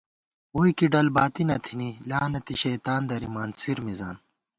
ووئی 0.55 0.71
کی 0.77 0.85
ڈل 0.93 1.07
باتی 1.15 1.43
نہ 1.49 1.57
تھنی، 1.65 1.89
لعنتی 2.09 2.55
شیطان 2.63 3.01
درِمان 3.09 3.49
څِر 3.59 3.77
مِزان 3.85 4.15